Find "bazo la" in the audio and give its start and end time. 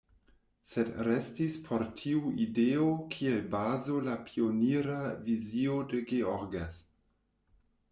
3.57-4.17